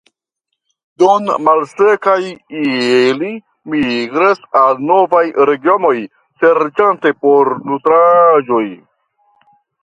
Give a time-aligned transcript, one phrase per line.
[1.01, 2.15] Dum malsekaj
[2.61, 3.29] ili
[3.73, 5.95] migras al novaj regionoj
[6.45, 8.65] serĉante por nutraĵoj.